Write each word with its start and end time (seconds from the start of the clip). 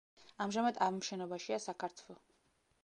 ამჟამად 0.45 0.79
ამ 0.85 0.97
შენობაშია 1.09 1.61
საქართვ. 1.67 2.11